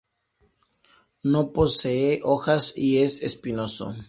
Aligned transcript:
No 1.21 1.53
posee 1.53 2.21
hojas 2.23 2.75
y 2.75 3.03
es 3.03 3.21
espinoso. 3.21 3.93